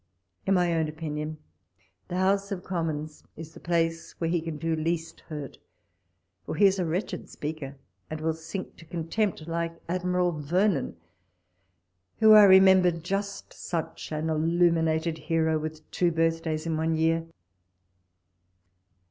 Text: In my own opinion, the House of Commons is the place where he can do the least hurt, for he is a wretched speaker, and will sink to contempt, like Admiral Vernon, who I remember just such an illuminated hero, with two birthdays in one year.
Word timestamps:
In 0.47 0.55
my 0.55 0.73
own 0.73 0.87
opinion, 0.87 1.37
the 2.07 2.17
House 2.17 2.51
of 2.51 2.63
Commons 2.63 3.23
is 3.37 3.53
the 3.53 3.59
place 3.59 4.13
where 4.19 4.31
he 4.31 4.41
can 4.41 4.57
do 4.57 4.75
the 4.75 4.81
least 4.81 5.19
hurt, 5.29 5.59
for 6.43 6.55
he 6.55 6.65
is 6.65 6.79
a 6.79 6.85
wretched 6.85 7.29
speaker, 7.29 7.75
and 8.09 8.19
will 8.19 8.33
sink 8.33 8.77
to 8.77 8.85
contempt, 8.85 9.47
like 9.47 9.79
Admiral 9.87 10.31
Vernon, 10.31 10.97
who 12.17 12.33
I 12.33 12.45
remember 12.45 12.89
just 12.89 13.53
such 13.53 14.11
an 14.11 14.31
illuminated 14.31 15.19
hero, 15.19 15.59
with 15.59 15.87
two 15.91 16.11
birthdays 16.11 16.65
in 16.65 16.77
one 16.77 16.95
year. 16.95 17.27